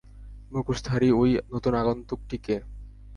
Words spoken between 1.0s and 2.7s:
ওই নতুন আগন্তুকটি কে?